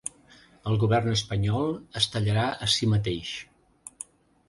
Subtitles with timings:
[0.71, 1.71] El govern espanyol
[2.03, 3.39] es tallarà a si mateix